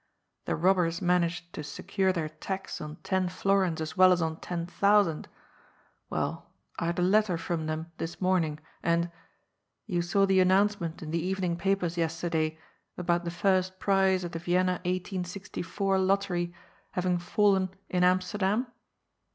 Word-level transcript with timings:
The 0.45 0.55
robbers 0.55 0.99
manage 0.99 1.51
to 1.51 1.63
secure 1.63 2.11
their 2.11 2.27
tax 2.29 2.81
on 2.81 2.95
ten 3.03 3.29
florins 3.29 3.79
as 3.81 3.95
well 3.95 4.11
as 4.11 4.19
on 4.19 4.39
ten 4.39 4.65
thousand.— 4.65 5.27
^Well, 6.11 6.41
I 6.79 6.87
had 6.87 6.97
a 6.97 7.03
letter 7.03 7.37
from 7.37 7.67
them 7.67 7.91
this 7.99 8.19
morning 8.19 8.59
and— 8.81 9.11
^you 9.87 10.03
saw 10.03 10.25
the 10.25 10.39
announcement 10.39 11.03
in 11.03 11.11
the 11.11 11.21
even 11.23 11.43
ing 11.43 11.55
papers 11.55 11.97
yesterday 11.97 12.57
about 12.97 13.25
the 13.25 13.29
first 13.29 13.77
prize 13.77 14.23
of 14.23 14.31
the 14.31 14.39
Vienna 14.39 14.81
1864 14.89 15.99
Lottery 15.99 16.51
having 16.93 17.19
* 17.19 17.27
fallen 17.27 17.69
* 17.81 17.89
in 17.91 18.03
Amsterdam 18.03 18.65